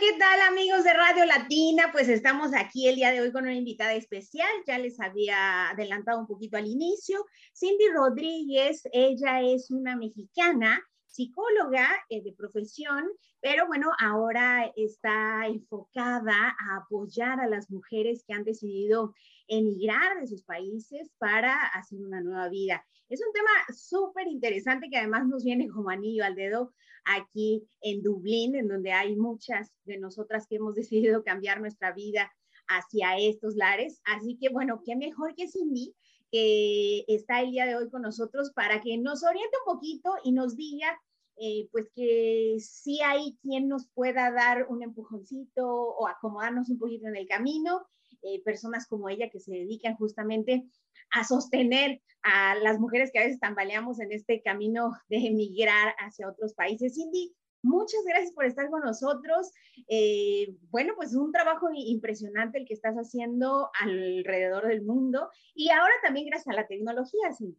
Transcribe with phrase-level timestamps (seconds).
[0.00, 1.90] ¿qué tal amigos de Radio Latina?
[1.92, 6.18] Pues estamos aquí el día de hoy con una invitada especial, ya les había adelantado
[6.18, 7.24] un poquito al inicio,
[7.54, 13.04] Cindy Rodríguez, ella es una mexicana, psicóloga eh, de profesión,
[13.40, 19.14] pero bueno, ahora está enfocada a apoyar a las mujeres que han decidido
[19.46, 22.84] emigrar de sus países para hacer una nueva vida.
[23.08, 26.74] Es un tema súper interesante que además nos viene como anillo al dedo
[27.04, 32.32] aquí en Dublín, en donde hay muchas de nosotras que hemos decidido cambiar nuestra vida
[32.66, 34.00] hacia estos lares.
[34.04, 35.94] Así que bueno, qué mejor que Cindy,
[36.30, 40.32] que está el día de hoy con nosotros para que nos oriente un poquito y
[40.32, 40.98] nos diga
[41.36, 47.08] eh, pues que sí hay quien nos pueda dar un empujoncito o acomodarnos un poquito
[47.08, 47.86] en el camino,
[48.22, 50.64] eh, personas como ella que se dedican justamente
[51.12, 56.28] a sostener a las mujeres que a veces tambaleamos en este camino de emigrar hacia
[56.28, 56.94] otros países.
[56.94, 59.52] Cindy, muchas gracias por estar con nosotros.
[59.88, 65.92] Eh, bueno, pues un trabajo impresionante el que estás haciendo alrededor del mundo y ahora
[66.02, 67.58] también gracias a la tecnología, Cindy.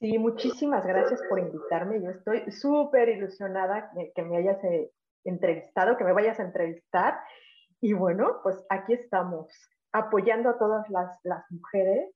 [0.00, 2.02] Sí, muchísimas gracias por invitarme.
[2.02, 4.90] Yo estoy súper ilusionada que me hayas eh,
[5.24, 7.14] entrevistado, que me vayas a entrevistar.
[7.80, 9.48] Y bueno, pues aquí estamos,
[9.92, 12.12] apoyando a todas las mujeres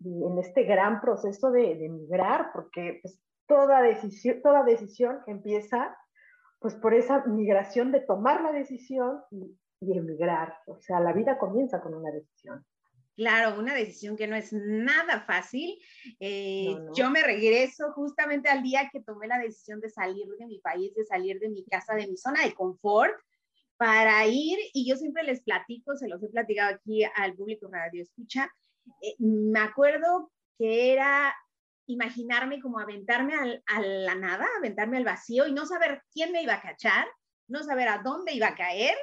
[0.00, 5.96] en este gran proceso de, de migrar, porque pues, toda, decisión, toda decisión empieza
[6.60, 10.54] pues por esa migración de tomar la decisión y, y emigrar.
[10.66, 12.64] O sea, la vida comienza con una decisión.
[13.16, 15.78] Claro, una decisión que no es nada fácil.
[16.18, 20.58] Eh, yo me regreso justamente al día que tomé la decisión de salir de mi
[20.58, 23.14] país, de salir de mi casa, de mi zona de confort,
[23.76, 28.02] para ir, y yo siempre les platico, se los he platicado aquí al público radio
[28.02, 28.50] escucha,
[29.00, 31.34] eh, me acuerdo que era
[31.86, 33.34] imaginarme como aventarme
[33.66, 37.06] a la nada, aventarme al vacío y no saber quién me iba a cachar,
[37.48, 38.96] no saber a dónde iba a caer,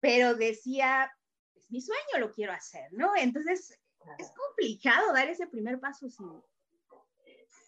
[0.00, 1.10] pero decía,
[1.54, 3.16] es mi sueño, lo quiero hacer, ¿no?
[3.16, 3.78] Entonces,
[4.18, 6.24] es complicado dar ese primer paso, sí.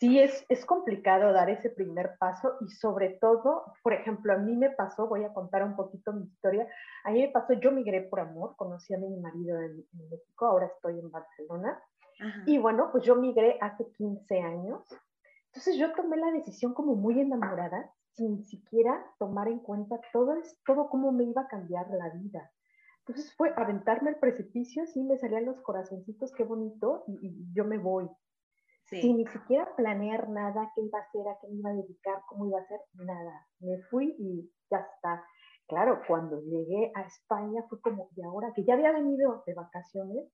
[0.04, 4.54] Sí, es, es complicado dar ese primer paso y sobre todo, por ejemplo, a mí
[4.54, 6.68] me pasó, voy a contar un poquito mi historia,
[7.04, 10.66] a mí me pasó, yo migré por amor, conocí a mi marido en, México, ahora
[10.66, 11.82] estoy en Barcelona,
[12.44, 14.82] y bueno, pues yo migré hace 15 años,
[15.46, 20.34] entonces yo tomé la decisión como muy enamorada, sin siquiera tomar en cuenta todo,
[20.66, 22.52] todo cómo me iba a cambiar la vida.
[23.06, 27.78] Entonces fue aventarme al precipicio, sí, me salían los corazoncitos, qué bonito, y yo me
[27.78, 28.06] voy
[28.86, 32.22] sin ni siquiera planear nada, qué iba a hacer, a qué me iba a dedicar,
[32.28, 33.46] cómo iba a hacer, nada.
[33.60, 35.24] Me fui y ya está.
[35.66, 40.30] Claro, cuando llegué a España fue como, y ahora que ya había venido de vacaciones,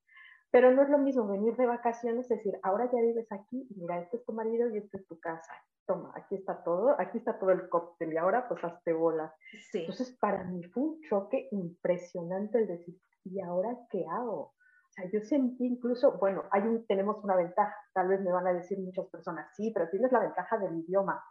[0.51, 3.81] pero no es lo mismo venir de vacaciones, es decir, ahora ya vives aquí y
[3.81, 5.53] mira, este es tu marido y esta es tu casa.
[5.87, 9.33] Toma, aquí está todo, aquí está todo el cóctel y ahora pues hazte bolas.
[9.73, 14.55] Entonces, para mí fue un choque impresionante el decir, ¿y ahora qué hago?
[14.91, 18.47] O sea, yo sentí incluso, bueno, hay un, tenemos una ventaja, tal vez me van
[18.49, 21.23] a decir muchas personas, sí, pero tienes la ventaja del idioma.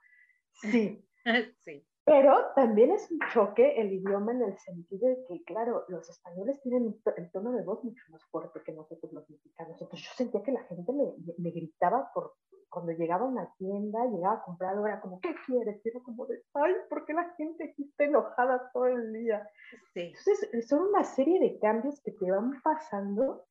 [0.53, 1.05] Sí.
[1.59, 1.85] sí.
[2.05, 6.59] Pero también es un choque el idioma en el sentido de que, claro, los españoles
[6.63, 9.79] tienen el tono de voz mucho más fuerte que nosotros los mexicanos.
[9.79, 11.03] Entonces yo sentía que la gente me,
[11.37, 12.33] me gritaba por,
[12.69, 15.85] cuando llegaba a una tienda, llegaba a comprar algo, era como, ¿qué quieres?
[15.85, 19.47] Era como de, ay, ¿por qué la gente aquí está enojada todo el día?
[19.93, 20.13] Sí.
[20.17, 23.45] Entonces, son una serie de cambios que te van pasando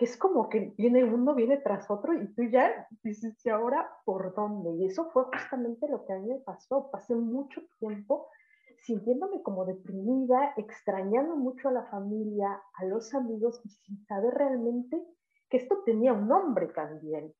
[0.00, 3.86] que es como que viene uno, viene tras otro y tú ya dices, ¿y ahora
[4.06, 4.70] por dónde?
[4.76, 6.90] Y eso fue justamente lo que a mí me pasó.
[6.90, 8.30] Pasé mucho tiempo
[8.78, 15.04] sintiéndome como deprimida, extrañando mucho a la familia, a los amigos y sin saber realmente
[15.50, 17.34] que esto tenía un nombre también,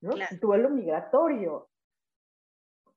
[0.00, 0.14] ¿no?
[0.40, 1.68] Duelo migratorio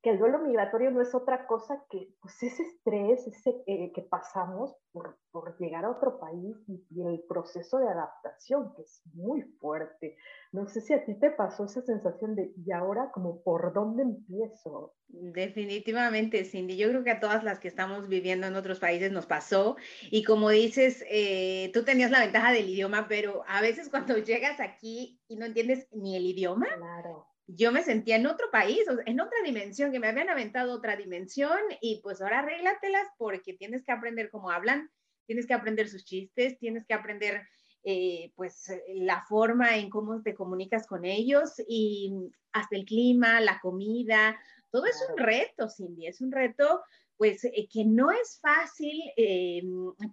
[0.08, 4.04] que el duelo migratorio no es otra cosa que pues, ese estrés ese, eh, que
[4.04, 9.42] pasamos por, por, llegar a otro país y, el proceso de adaptación, que es muy
[9.60, 10.16] fuerte.
[10.54, 14.04] No sé si a ti te pasó esa sensación de, ¿y ahora como por dónde
[14.04, 14.94] empiezo?
[15.10, 16.78] Definitivamente, Cindy.
[16.78, 19.76] Yo creo que a todas las que estamos viviendo en otros países nos pasó.
[20.10, 24.62] Y como dices, eh, tú tenías la ventaja del idioma, pero a veces cuando llegas
[24.62, 29.22] aquí y no entiendes ni el idioma, claro yo me sentía en otro país, en
[29.22, 33.94] otra dimensión, que me habían aventado otra dimensión y pues ahora arréglatelas porque tienes que
[33.94, 34.92] aprender cómo hablan,
[35.26, 37.48] tienes que aprender sus chistes, tienes que aprender
[37.84, 42.14] eh, pues la forma en cómo te comunicas con ellos y
[42.52, 44.38] hasta el clima, la comida,
[44.70, 46.84] todo es un reto, Cindy, es un reto
[47.18, 49.64] pues eh, que no es fácil, eh,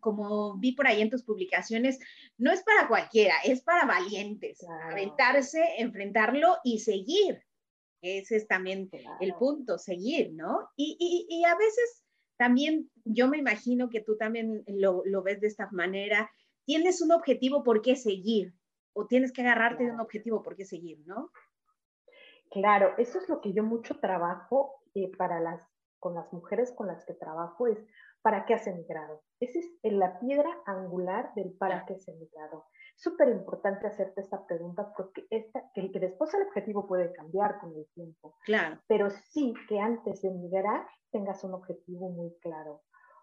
[0.01, 1.99] como vi por ahí en tus publicaciones,
[2.39, 7.45] no es para cualquiera, es para valientes, aventarse, enfrentarlo y seguir.
[8.01, 8.91] Ese es también
[9.21, 10.69] el punto, seguir, ¿no?
[10.77, 12.05] Y, y, y, a veces
[12.37, 16.31] también yo me imagino que tú también lo, lo ves de esta manera.
[16.67, 18.55] Tienes un objetivo por qué seguir
[18.93, 21.31] o tienes que agarrarte de un objetivo por qué seguir, ¿no?
[22.51, 25.61] Claro, eso es lo que yo mucho trabajo eh, para las,
[26.05, 27.79] con las mujeres con las que trabajo, es
[28.21, 29.23] para qué has emigrado.
[29.41, 32.67] Esa es la piedra angular del para qué has emigrado.
[32.95, 37.75] Súper importante hacerte esta pregunta porque esta, que, que, después el objetivo puede cambiar con
[37.75, 38.37] el tiempo.
[38.45, 38.83] Claro.
[38.87, 42.83] Pero sí que antes de emigrar tengas un objetivo muy claro.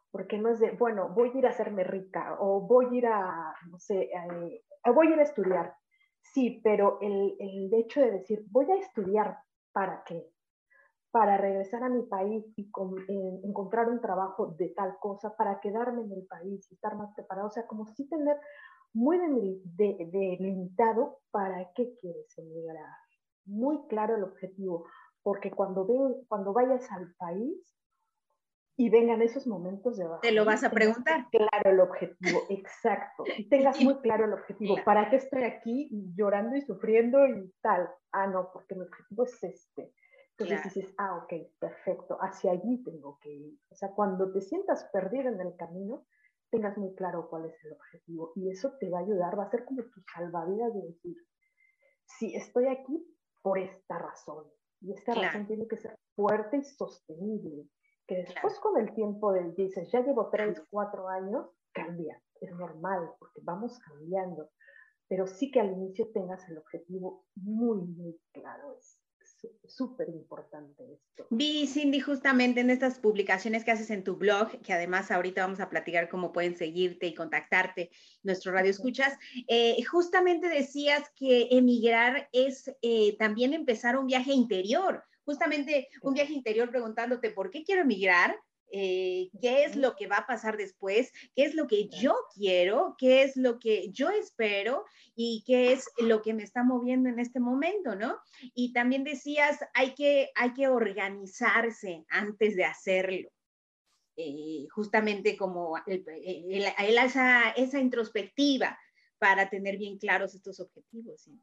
[0.09, 3.05] Porque no es de, bueno, voy a ir a hacerme rica o voy a ir
[3.05, 4.09] a, no sé,
[4.91, 5.75] voy a ir a estudiar.
[6.33, 9.37] Sí, pero el, el hecho de decir, voy a estudiar,
[9.71, 10.31] ¿para qué?
[11.11, 12.71] Para regresar a mi país y
[13.43, 17.47] encontrar un trabajo de tal cosa, para quedarme en el país y estar más preparado.
[17.47, 18.37] O sea, como si tener
[18.93, 19.17] muy
[19.65, 22.95] delimitado para qué quieres emigrar.
[23.45, 24.85] Muy claro el objetivo,
[25.23, 27.75] porque cuando, ven, cuando vayas al país,
[28.81, 31.27] y vengan esos momentos de Te lo vas a preguntar.
[31.29, 33.23] Claro, el objetivo, exacto.
[33.37, 34.75] Y tengas muy claro el objetivo.
[34.83, 37.87] ¿Para qué estoy aquí llorando y sufriendo y tal?
[38.11, 39.93] Ah, no, porque mi objetivo es este.
[40.43, 43.59] Entonces dices, ah, ok, perfecto, hacia allí tengo que ir.
[43.69, 46.05] O sea, cuando te sientas perdido en el camino,
[46.49, 48.33] tengas muy claro cuál es el objetivo.
[48.35, 51.17] Y eso te va a ayudar, va a ser como tu salvavidas de decir,
[52.05, 53.05] sí, estoy aquí
[53.41, 54.45] por esta razón.
[54.81, 57.69] Y esta razón tiene que ser fuerte y sostenible
[58.07, 63.09] que después con el tiempo del dices, ya llevo tres, cuatro años, cambia, es normal,
[63.19, 64.49] porque vamos cambiando,
[65.07, 69.00] pero sí que al inicio tengas el objetivo muy, muy claro, es
[69.65, 71.27] súper importante esto.
[71.29, 75.59] Vi, Cindy, justamente en estas publicaciones que haces en tu blog, que además ahorita vamos
[75.59, 77.91] a platicar cómo pueden seguirte y contactarte,
[78.23, 79.17] nuestro radio escuchas,
[79.47, 86.33] eh, justamente decías que emigrar es eh, también empezar un viaje interior, justamente un viaje
[86.33, 88.35] interior preguntándote por qué quiero emigrar,
[88.71, 92.95] eh, qué es lo que va a pasar después, qué es lo que yo quiero,
[92.97, 94.85] qué es lo que yo espero
[95.15, 98.17] y qué es lo que me está moviendo en este momento, ¿no?
[98.53, 103.29] Y también decías, hay que, hay que organizarse antes de hacerlo.
[104.17, 108.77] Eh, justamente como esa, esa introspectiva
[109.17, 111.21] para tener bien claros estos objetivos.
[111.21, 111.41] ¿sí?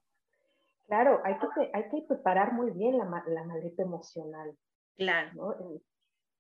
[0.86, 4.56] Claro, hay que, hay que preparar muy bien la, la maleta emocional.
[4.96, 5.30] Claro.
[5.34, 5.80] ¿no?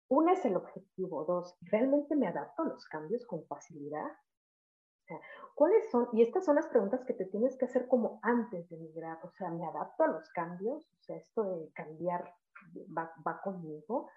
[0.08, 4.06] Una es el objetivo, dos, ¿realmente me adapto a los cambios con facilidad?
[4.06, 5.20] O sea,
[5.54, 6.08] ¿cuáles son?
[6.12, 9.18] Y estas son las preguntas que te tienes que hacer como antes de emigrar.
[9.22, 10.84] O sea, ¿me adapto a los cambios?
[10.84, 12.32] O sea, esto de cambiar
[12.96, 14.08] va, va conmigo.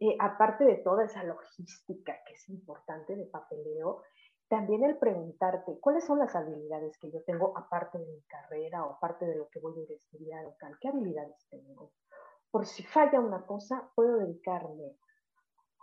[0.00, 4.02] Eh, aparte de toda esa logística que es importante de papeleo,
[4.48, 8.94] también el preguntarte cuáles son las habilidades que yo tengo aparte de mi carrera o
[8.94, 11.92] aparte de lo que voy a estudiar o qué habilidades tengo.
[12.50, 14.96] Por si falla una cosa, puedo dedicarme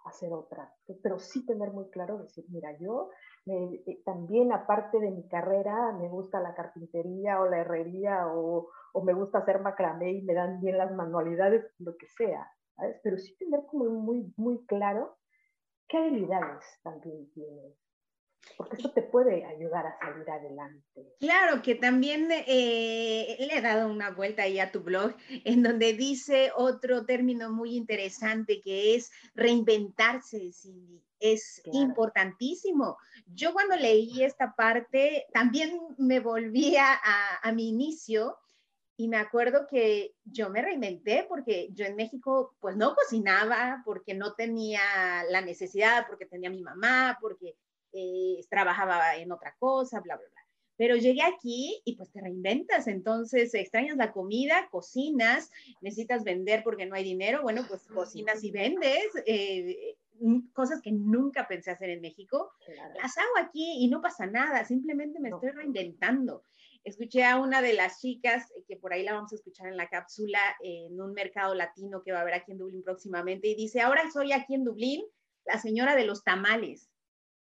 [0.05, 3.09] hacer otra, pero sí tener muy claro, decir, mira, yo
[3.45, 9.03] eh, también aparte de mi carrera me gusta la carpintería o la herrería o, o,
[9.03, 12.49] me gusta hacer macramé y me dan bien las manualidades, lo que sea.
[13.03, 15.17] Pero sí tener como muy, muy claro
[15.87, 17.82] qué habilidades también tienes
[18.57, 21.15] porque eso te puede ayudar a salir adelante.
[21.19, 25.93] Claro, que también eh, le he dado una vuelta ahí a tu blog, en donde
[25.93, 31.01] dice otro término muy interesante que es reinventarse, Cindy.
[31.19, 32.97] Es importantísimo.
[33.27, 38.37] Yo cuando leí esta parte, también me volvía a, a mi inicio
[38.97, 44.13] y me acuerdo que yo me reinventé porque yo en México pues no cocinaba, porque
[44.13, 44.81] no tenía
[45.29, 47.55] la necesidad, porque tenía mi mamá, porque
[47.93, 50.41] eh, trabajaba en otra cosa, bla, bla, bla.
[50.75, 56.87] Pero llegué aquí y pues te reinventas, entonces extrañas la comida, cocinas, necesitas vender porque
[56.87, 59.95] no hay dinero, bueno, pues cocinas y vendes, eh,
[60.53, 62.51] cosas que nunca pensé hacer en México,
[63.01, 66.43] las hago aquí y no pasa nada, simplemente me estoy reinventando.
[66.83, 69.77] Escuché a una de las chicas, eh, que por ahí la vamos a escuchar en
[69.77, 73.55] la cápsula, en un mercado latino que va a haber aquí en Dublín próximamente, y
[73.55, 75.03] dice, ahora soy aquí en Dublín
[75.45, 76.89] la señora de los tamales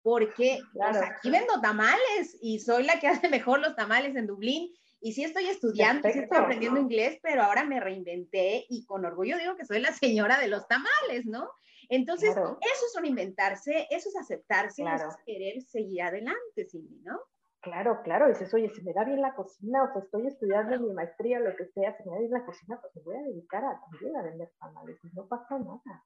[0.08, 4.74] porque pues, aquí vendo tamales y soy la que hace mejor los tamales en Dublín.
[5.02, 9.38] Y sí estoy estudiando, sí estoy aprendiendo inglés, pero ahora me reinventé y con orgullo
[9.38, 11.50] digo que soy la señora de los tamales, ¿no?
[11.90, 17.20] Entonces, eso es reinventarse, eso es aceptarse, eso es querer seguir adelante, Cindy, ¿no?
[17.60, 20.94] Claro, claro, dices, oye, si me da bien la cocina, o sea, estoy estudiando mi
[20.94, 23.64] maestría, lo que sea, si me da bien la cocina, pues me voy a dedicar
[23.66, 26.04] a, también a vender tamales, y no pasa nada.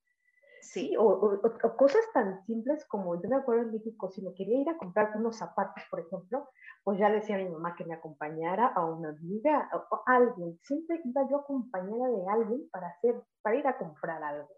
[0.62, 1.42] Sí, o,
[1.76, 5.12] cosas tan simples como, yo me acuerdo en México, si me quería ir a comprar
[5.18, 6.50] unos zapatos, por ejemplo,
[6.84, 10.60] pues ya decía a mi mamá que me acompañara a una amiga o, alguien.
[10.62, 14.50] Siempre iba yo acompañada de alguien para, hacer, para ir a comprar algo.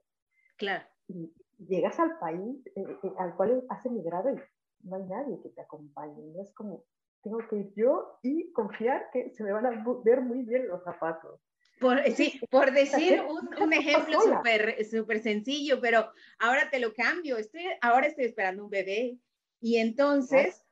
[0.58, 0.84] Claro.
[1.08, 1.34] Y,
[1.68, 4.42] llegas al país eh, eh, al cual has emigrado y
[4.82, 6.34] no hay nadie que te acompañe.
[6.42, 6.84] Es como,
[7.22, 10.84] tengo que ir yo y confiar que se me van a ver muy bien los
[10.84, 11.40] zapatos.
[11.80, 17.38] Por, sí, por decir un, un ejemplo súper super sencillo, pero ahora te lo cambio.
[17.38, 19.18] Estoy, ahora estoy esperando un bebé.
[19.60, 20.66] Y entonces,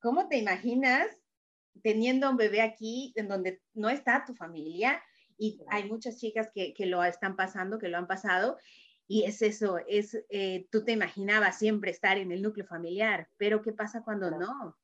[0.00, 1.08] ¿cómo te imaginas
[1.82, 5.02] teniendo un bebé aquí en donde no está tu familia?
[5.36, 8.58] Y hay muchas chicas que, que lo están pasando, que lo han pasado.
[9.06, 13.62] Y es eso, es, eh, tú te imaginabas siempre estar en el núcleo familiar, pero
[13.62, 14.76] ¿qué pasa cuando no?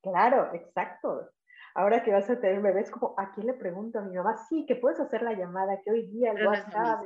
[0.00, 1.30] Claro, exacto
[1.74, 4.36] ahora que vas a tener bebés, como, ¿a quién le pregunto a mi mamá?
[4.48, 7.04] Sí, que puedes hacer la llamada, que hoy día el WhatsApp,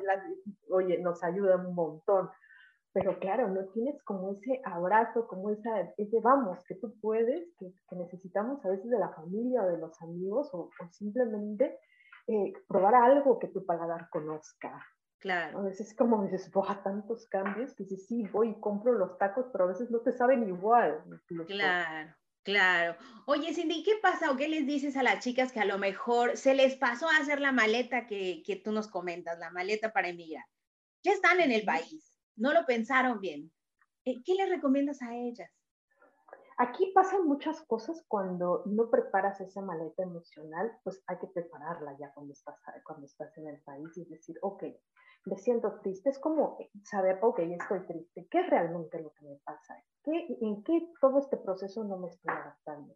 [0.70, 2.30] oye, nos ayuda un montón.
[2.92, 7.70] Pero claro, no tienes como ese abrazo, como esa, ese vamos, que tú puedes, que,
[7.94, 11.78] necesitamos a veces de la familia o de los amigos, o, simplemente
[12.26, 14.82] eh, probar algo que tu paladar conozca.
[15.18, 15.58] Claro.
[15.58, 16.82] A veces como dices, ¡buah!
[16.82, 20.12] Tantos cambios que dices, sí, voy y compro los tacos, pero a veces no te
[20.12, 21.02] saben igual.
[21.46, 22.14] Claro.
[22.46, 22.94] Claro.
[23.26, 26.36] Oye, Cindy, ¿qué pasa o qué les dices a las chicas que a lo mejor
[26.36, 30.10] se les pasó a hacer la maleta que, que tú nos comentas, la maleta para
[30.10, 30.44] emigrar?
[31.02, 33.50] Ya están en el país, no lo pensaron bien.
[34.04, 35.50] Eh, ¿Qué les recomiendas a ellas?
[36.58, 42.12] Aquí pasan muchas cosas cuando no preparas esa maleta emocional, pues hay que prepararla ya
[42.12, 44.62] cuando estás, cuando estás en el país y decir, ok,
[45.26, 46.08] me siento triste.
[46.10, 48.26] Es como saber, ok, estoy triste.
[48.30, 49.74] ¿Qué es realmente lo que me pasa?
[50.02, 52.94] ¿Qué, ¿En qué todo este proceso no me estoy adaptando?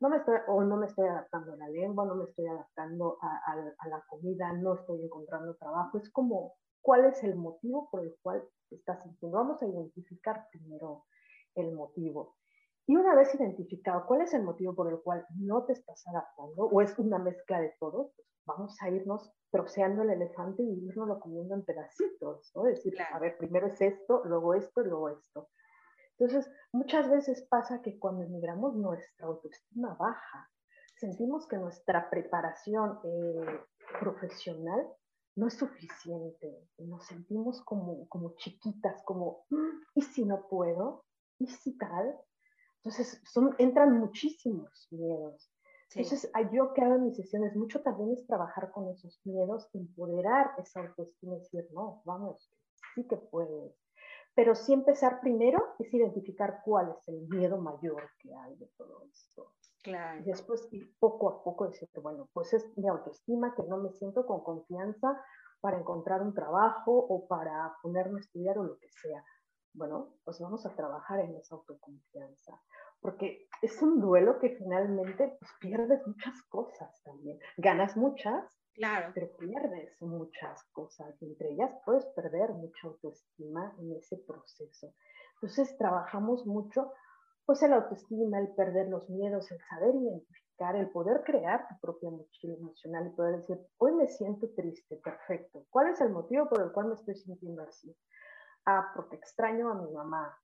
[0.00, 3.18] No me estoy, o no me estoy adaptando a la lengua, no me estoy adaptando
[3.22, 5.98] a, a, la comida, no estoy encontrando trabajo.
[5.98, 9.38] Es como, ¿cuál es el motivo por el cual estás sintiendo?
[9.38, 11.04] Vamos a identificar primero
[11.54, 12.36] el motivo.
[12.86, 16.66] Y una vez identificado cuál es el motivo por el cual no te estás adaptando,
[16.66, 21.18] o es una mezcla de todo, pues vamos a irnos troceando el elefante y irnos
[21.20, 22.66] comiendo en pedacitos, ¿no?
[22.66, 25.48] Es decir, a ver, primero es esto, luego esto y luego esto.
[26.18, 30.50] Entonces, muchas veces pasa que cuando emigramos nuestra autoestima baja,
[30.96, 33.60] sentimos que nuestra preparación eh,
[34.00, 34.86] profesional
[35.36, 41.04] no es suficiente, nos sentimos como, como chiquitas, como, mm, ¿y si no puedo?
[41.38, 42.18] ¿Y si tal?
[42.86, 45.50] Entonces, son, entran muchísimos miedos.
[45.92, 50.52] Entonces, yo que hago en mis sesiones, mucho también es trabajar con esos miedos, empoderar
[50.58, 52.48] esa autoestima y decir, no, vamos,
[52.94, 53.74] sí que puedes.
[54.36, 59.02] Pero sí empezar primero es identificar cuál es el miedo mayor que hay de todo
[59.10, 59.52] esto.
[59.82, 60.20] Claro.
[60.20, 63.90] Y después ir poco a poco decir, bueno, pues es mi autoestima que no me
[63.94, 65.20] siento con confianza
[65.60, 69.24] para encontrar un trabajo o para ponerme a estudiar o lo que sea.
[69.76, 72.60] Bueno, pues vamos a trabajar en esa autoconfianza
[73.00, 77.38] porque es un duelo que finalmente pues, pierdes muchas cosas también.
[77.56, 79.12] Ganas muchas, claro.
[79.14, 81.14] pero pierdes muchas cosas.
[81.22, 84.92] Entre ellas puedes perder mucha autoestima en ese proceso.
[85.34, 86.92] Entonces trabajamos mucho
[87.44, 92.10] pues el autoestima, el perder los miedos, el saber identificar, el poder crear tu propia
[92.10, 95.64] mochila emocional y poder decir, hoy me siento triste, perfecto.
[95.70, 97.96] ¿Cuál es el motivo por el cual me estoy sintiendo así?
[98.66, 100.36] Ah, porque extraño a mi mamá.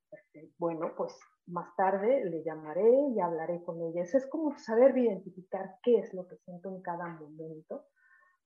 [0.56, 1.12] Bueno, pues
[1.46, 4.02] más tarde le llamaré y hablaré con ella.
[4.02, 7.86] Eso es como saber identificar qué es lo que siento en cada momento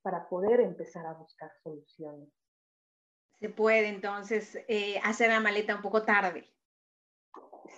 [0.01, 2.31] para poder empezar a buscar soluciones.
[3.39, 6.47] Se puede entonces eh, hacer la maleta un poco tarde.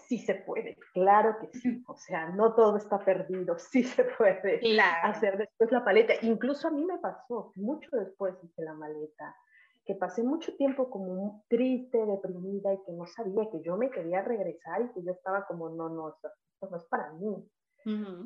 [0.07, 1.83] Sí se puede, claro que sí.
[1.89, 4.71] O sea, no todo está perdido, sí se puede
[5.03, 6.15] hacer después la maleta.
[6.23, 9.35] Incluso a mí me pasó, mucho después hice la maleta
[9.89, 14.21] que pasé mucho tiempo como triste, deprimida y que no sabía que yo me quería
[14.21, 16.29] regresar y que yo estaba como, no, no, esto,
[16.71, 17.51] no es para mí.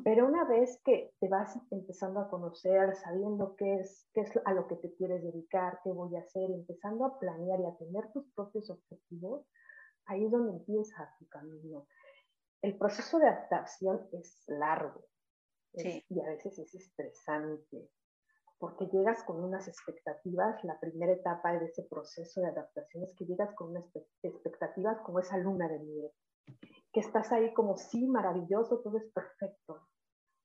[0.03, 4.53] Pero una vez que te vas empezando a conocer, sabiendo qué es, qué es a
[4.53, 8.11] lo que te quieres dedicar, qué voy a hacer, empezando a planear y a tener
[8.11, 9.47] tus propios objetivos,
[10.07, 11.87] ahí es donde empieza tu camino.
[12.61, 15.05] El proceso de adaptación es largo
[16.09, 17.89] y a veces es estresante
[18.63, 20.63] porque llegas con unas expectativas.
[20.63, 23.91] La primera etapa de ese proceso de adaptación es que llegas con unas
[24.21, 26.09] expectativas como esa luna de miel,
[26.93, 29.89] que estás ahí como, sí, maravilloso, todo es perfecto,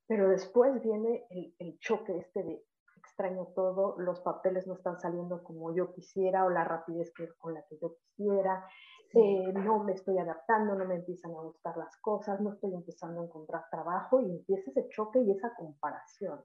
[0.09, 2.65] pero después viene el, el choque este de
[2.97, 7.55] extraño todo, los papeles no están saliendo como yo quisiera o la rapidez que, con
[7.55, 8.67] la que yo quisiera,
[9.15, 13.21] eh, no me estoy adaptando, no me empiezan a gustar las cosas, no estoy empezando
[13.21, 16.41] a encontrar trabajo y empieza ese choque y esa comparación.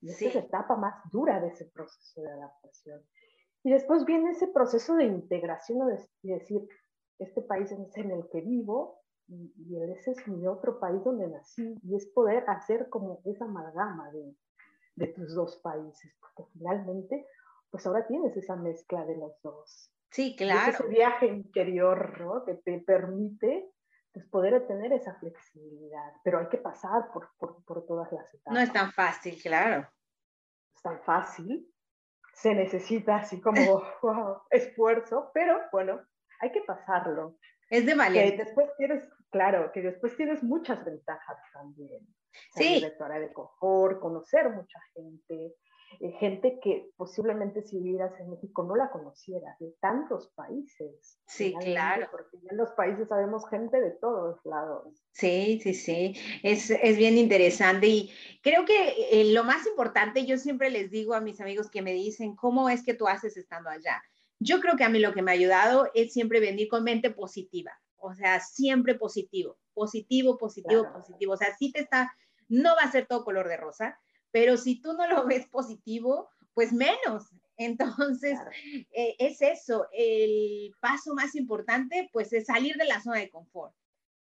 [0.00, 3.02] Y esa es la etapa más dura de ese proceso de adaptación.
[3.64, 6.60] Y después viene ese proceso de integración, de, decir,
[7.18, 11.74] este país es en el que vivo y, ese es mi otro país donde nací,
[11.82, 14.34] y es poder hacer como esa amalgama de,
[14.96, 17.26] de tus dos países, porque finalmente,
[17.70, 19.92] pues ahora tienes esa mezcla de los dos.
[20.10, 20.72] Sí, claro.
[20.72, 22.44] ese viaje interior, ¿no?
[22.44, 23.70] Que te permite
[24.18, 28.54] pues, poder tener esa flexibilidad, pero hay que pasar por, por, por todas las etapas.
[28.54, 29.88] No es tan fácil, claro.
[30.74, 31.72] Es tan fácil,
[32.34, 33.56] se necesita así como
[34.50, 36.00] esfuerzo, pero bueno,
[36.40, 37.36] hay que pasarlo.
[37.70, 38.44] Es de valiente.
[38.44, 42.06] después tienes, claro, que después tienes muchas ventajas también.
[42.54, 42.80] Sí.
[42.80, 45.54] De tu área de confort, conocer mucha gente,
[46.00, 51.18] eh, gente que posiblemente si vivieras en México no la conocieras, de tantos países.
[51.26, 52.06] Sí, claro.
[52.10, 55.02] Porque en los países sabemos gente de todos lados.
[55.12, 60.38] Sí, sí, sí, es, es bien interesante y creo que eh, lo más importante, yo
[60.38, 63.70] siempre les digo a mis amigos que me dicen, ¿cómo es que tú haces estando
[63.70, 64.00] allá?
[64.38, 67.10] Yo creo que a mí lo que me ha ayudado es siempre venir con mente
[67.10, 72.12] positiva, o sea, siempre positivo, positivo, positivo, positivo, o sea, sí te está,
[72.48, 73.98] no va a ser todo color de rosa,
[74.30, 77.32] pero si tú no lo ves positivo, pues menos.
[77.56, 78.38] Entonces,
[78.92, 83.74] eh, es eso, el paso más importante, pues es salir de la zona de confort.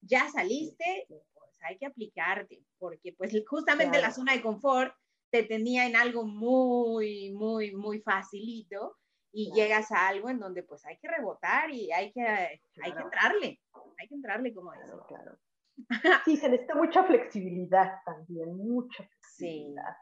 [0.01, 4.93] Ya saliste, pues hay que aplicarte, porque pues justamente la zona de confort
[5.31, 8.95] te tenía en algo muy, muy, muy facilito
[9.33, 13.01] y llegas a algo en donde pues hay que rebotar y hay que, hay que
[13.01, 13.59] entrarle,
[13.99, 15.05] hay que entrarle como eso.
[15.07, 15.37] Claro.
[16.23, 19.03] Sí, se necesita mucha flexibilidad también, mucha
[19.35, 19.95] flexibilidad.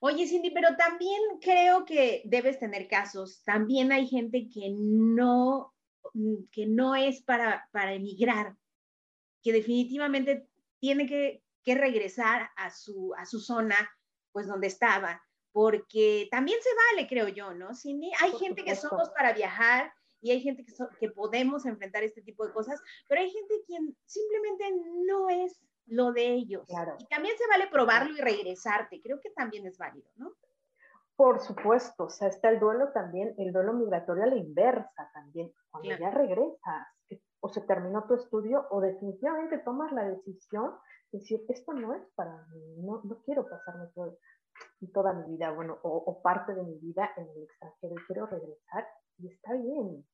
[0.00, 3.42] Oye, Cindy, pero también creo que debes tener casos.
[3.44, 5.74] También hay gente que no,
[6.50, 8.56] que no es para, para emigrar,
[9.42, 10.48] que definitivamente
[10.80, 13.76] tiene que, que regresar a su, a su zona,
[14.32, 18.10] pues donde estaba, porque también se vale, creo yo, ¿no, Cindy?
[18.20, 22.46] Hay gente que somos para viajar y hay gente que, que podemos enfrentar este tipo
[22.46, 24.64] de cosas, pero hay gente quien simplemente
[25.06, 26.66] no es lo de ellos.
[26.98, 30.32] Y también se vale probarlo y regresarte, creo que también es válido, ¿no?
[31.16, 35.52] Por supuesto, o sea, está el duelo también, el duelo migratorio a la inversa también,
[35.70, 36.88] cuando ya regresas,
[37.40, 40.74] o se terminó tu estudio, o definitivamente tomas la decisión
[41.12, 43.90] de decir, esto no es para mí, no, no quiero pasarme
[44.92, 48.26] toda mi vida, bueno, o, o, parte de mi vida en el extranjero y quiero
[48.26, 50.04] regresar, y está bien.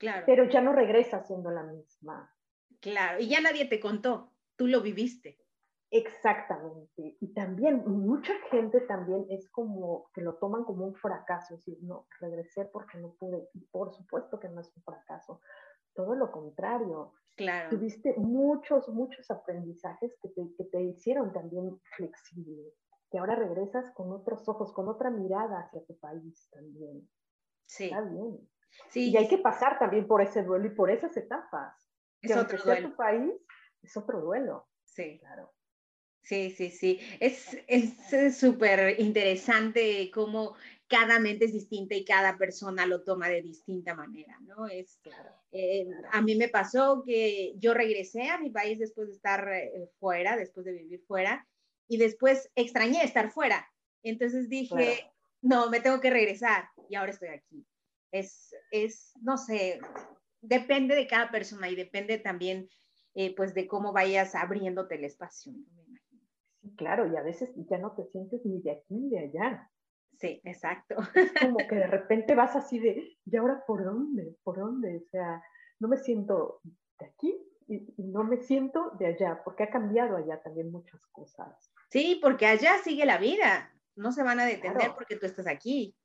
[0.00, 0.24] Claro.
[0.26, 2.34] Pero ya no regresa siendo la misma.
[2.80, 4.31] Claro, y ya nadie te contó
[4.62, 5.36] tú lo viviste.
[5.90, 7.16] Exactamente.
[7.20, 11.78] Y también mucha gente también es como que lo toman como un fracaso, es decir,
[11.82, 13.48] no, regresé porque no pude.
[13.54, 15.40] Y por supuesto que no es un fracaso.
[15.94, 17.12] Todo lo contrario.
[17.36, 17.70] Claro.
[17.70, 22.72] Tuviste muchos, muchos aprendizajes que te, que te hicieron también flexible.
[23.10, 27.10] Que ahora regresas con otros ojos, con otra mirada hacia tu país también.
[27.66, 27.86] Sí.
[27.86, 28.48] Está bien.
[28.90, 29.10] Sí.
[29.10, 31.92] Y hay que pasar también por ese duelo y por esas etapas.
[32.22, 32.90] Es otro duelo.
[32.90, 33.32] tu país,
[33.82, 34.68] es otro duelo.
[34.84, 35.18] Sí.
[35.18, 35.52] Claro.
[36.22, 37.00] Sí, sí, sí.
[37.18, 37.58] Es
[38.38, 40.54] súper interesante cómo
[40.86, 44.68] cada mente es distinta y cada persona lo toma de distinta manera, ¿no?
[44.68, 45.00] Es,
[45.50, 49.90] eh, a mí me pasó que yo regresé a mi país después de estar eh,
[49.98, 51.48] fuera, después de vivir fuera,
[51.88, 53.66] y después extrañé estar fuera.
[54.02, 57.66] Entonces dije, no, me tengo que regresar y ahora estoy aquí.
[58.12, 59.80] Es, es, no sé,
[60.40, 62.68] depende de cada persona y depende también
[63.14, 65.52] eh, pues de cómo vayas abriéndote el espacio.
[66.60, 69.70] Sí, claro, y a veces ya no te sientes ni de aquí ni de allá.
[70.18, 70.96] Sí, exacto.
[71.14, 74.36] Es como que de repente vas así de, ¿y ahora por dónde?
[74.42, 74.98] ¿Por dónde?
[74.98, 75.42] O sea,
[75.80, 76.60] no me siento
[76.98, 77.36] de aquí
[77.68, 81.72] y, no me siento de allá, porque ha cambiado allá también muchas cosas.
[81.90, 85.96] Sí, porque allá sigue la vida, no se van a detener porque tú estás aquí.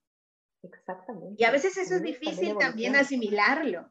[0.64, 1.36] Exactamente.
[1.38, 3.90] Y a veces eso es difícil también asimilarlo.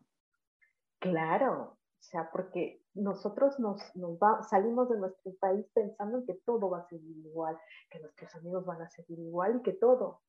[0.98, 6.70] Claro, o sea, porque nosotros nos, nos salimos de nuestro país pensando en que todo
[6.70, 7.58] va a seguir igual,
[7.90, 10.22] que nuestros amigos van a seguir igual y que todo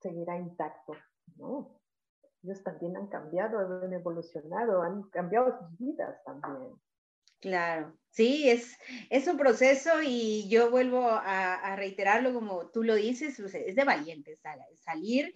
[0.00, 0.94] seguirá intacto.
[1.36, 1.80] No,
[2.42, 6.74] ellos también han cambiado, han evolucionado, han cambiado sus vidas también.
[7.40, 8.74] Claro, sí, es,
[9.10, 14.40] es un proceso y yo vuelvo a, reiterarlo como tú lo dices, es de valientes
[14.76, 15.30] salir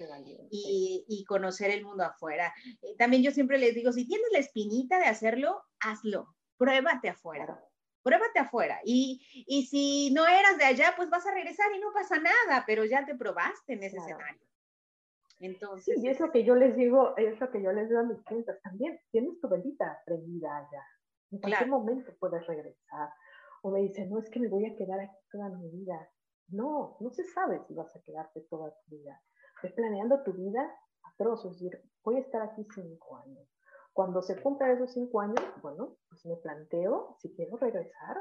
[0.51, 2.55] Y, y, conocer el mundo afuera.
[2.81, 7.65] Eh, también yo siempre les digo, si tienes la espinita de hacerlo, hazlo, pruébate afuera.
[8.03, 8.81] Pruébate afuera.
[8.85, 12.65] Y, y si no eras de allá, pues vas a regresar y no pasa nada,
[12.67, 14.47] pero ya te probaste en ese escenario.
[15.41, 18.01] Entonces, sí, y es lo que yo les digo, es lo que yo les digo
[18.01, 19.01] a mis clientes también.
[19.11, 20.85] Tienes tu velita aprendida allá
[21.31, 23.11] en cualquier momento puedes regresar.
[23.63, 26.11] O me dicen, no, es que me voy a quedar aquí toda mi vida.
[26.49, 29.21] No, no se sabe si vas a quedarte toda tu vida.
[29.57, 33.47] Estoy planeando tu vida a trozos, es decir, voy a estar aquí cinco años.
[33.99, 38.17] Cuando se cumplan esos cinco años, bueno, pues me planteo si quiero regresar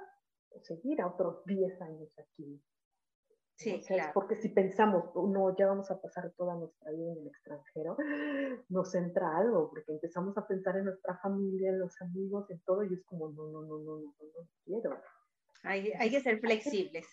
[0.49, 2.59] o seguir a otros diez años aquí.
[3.57, 3.83] Sí,
[4.15, 7.95] Porque si pensamos, no, ya vamos a pasar toda nuestra vida en el extranjero,
[8.69, 12.83] nos entra algo, porque empezamos a pensar en nuestra familia, en los amigos, en todo,
[12.83, 14.99] y es como, no, no, no, no, no, no, quiero.
[15.61, 17.05] Hay, hay que ser flexibles.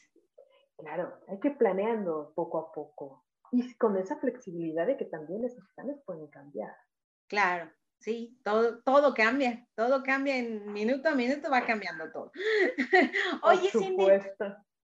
[0.78, 3.26] Claro, hay que ir planeando poco a poco.
[3.52, 6.74] Y con esa flexibilidad de que también esos planes pueden cambiar.
[7.28, 12.32] Claro, sí, todo, todo cambia, todo cambia en minuto a minuto, va cambiando todo.
[13.42, 14.06] Oye, Cindy,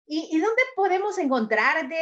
[0.09, 1.97] ¿Y, dónde podemos encontrarte?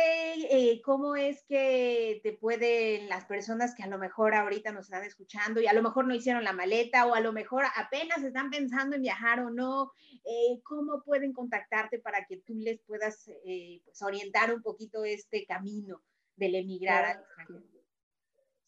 [0.52, 5.04] Eh, ¿Cómo es que te pueden las personas que a lo mejor ahorita nos están
[5.04, 8.52] escuchando y a lo mejor no hicieron la maleta o a lo mejor apenas están
[8.52, 9.92] pensando en viajar o no?
[10.24, 15.44] Eh, ¿Cómo pueden contactarte para que tú les puedas eh, pues, orientar un poquito este
[15.48, 16.04] camino
[16.36, 17.85] del emigrar al extranjero?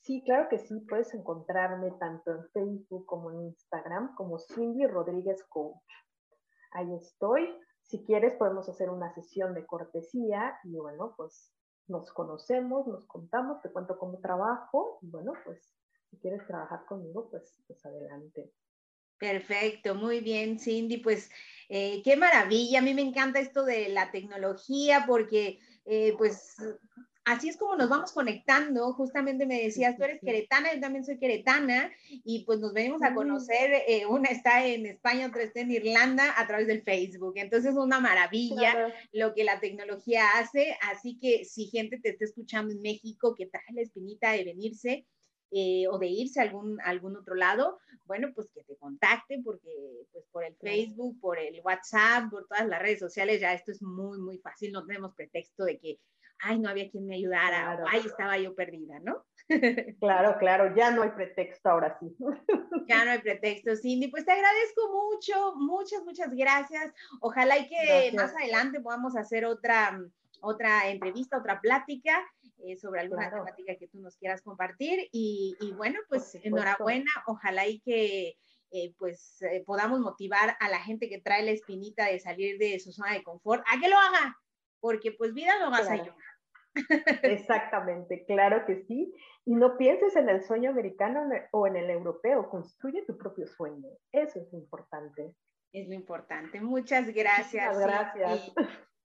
[0.07, 0.79] Sí, claro que sí.
[0.89, 5.83] Puedes encontrarme tanto en Facebook como en Instagram como Cindy Rodríguez Coach.
[6.71, 7.53] Ahí estoy
[7.87, 11.53] si quieres, podemos hacer una sesión de cortesía y bueno, pues
[11.87, 15.73] nos conocemos, nos contamos, te cuento cómo trabajo y bueno, pues
[16.09, 18.51] si quieres trabajar conmigo, pues, pues adelante.
[19.17, 20.97] Perfecto, muy bien, Cindy.
[20.97, 21.29] Pues
[21.69, 22.79] eh, qué maravilla.
[22.79, 26.57] A mí me encanta esto de la tecnología porque eh, pues
[27.27, 28.93] así es como nos vamos conectando.
[28.93, 33.13] Justamente me decías, tú eres queretana, yo también soy queretana, y pues nos venimos a
[33.13, 33.83] conocer.
[33.87, 37.33] Eh, una está en España, otra está en Irlanda a través del Facebook.
[37.35, 40.77] Entonces es una maravilla lo que la tecnología hace.
[40.81, 45.05] Así que si gente te está escuchando en México que trae la espinita de venirse,
[45.51, 49.69] eh, o de irse a algún, algún otro lado, bueno, pues que te contacte porque
[50.11, 53.81] pues por el Facebook, por el WhatsApp, por todas las redes sociales, ya esto es
[53.81, 55.99] muy, muy fácil, no tenemos pretexto de que
[56.39, 59.25] ay, no había quien me ayudara, ay, estaba yo perdida, ¿no?
[60.01, 62.13] Claro, claro, ya no hay pretexto ahora sí.
[62.87, 64.09] Ya no hay pretexto, Cindy.
[64.09, 66.93] Pues te agradezco mucho, muchas, muchas gracias.
[67.21, 69.99] Ojalá y que más adelante podamos hacer otra,
[70.41, 72.25] otra entrevista, otra plática
[72.59, 75.07] eh, sobre alguna temática que tú nos quieras compartir.
[75.11, 78.37] Y, bueno, pues enhorabuena, ojalá y que
[78.71, 82.79] eh, pues eh, podamos motivar a la gente que trae la espinita de salir de
[82.79, 84.37] su zona de confort a que lo haga,
[84.79, 86.15] porque pues vida no vas a ayudar.
[87.23, 89.13] Exactamente, claro que sí.
[89.45, 93.89] Y no pienses en el sueño americano o en el europeo, construye tu propio sueño.
[94.11, 95.33] Eso es lo importante.
[95.73, 96.61] Es lo importante.
[96.61, 97.75] Muchas gracias.
[97.75, 98.53] Muchas gracias.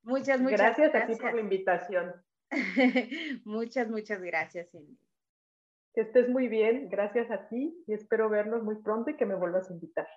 [0.02, 0.92] Muchas, muchas gracias.
[0.92, 2.12] Gracias a ti por la invitación.
[3.44, 4.68] muchas, muchas gracias,
[5.94, 9.34] Que estés muy bien, gracias a ti y espero vernos muy pronto y que me
[9.34, 10.08] vuelvas a invitar.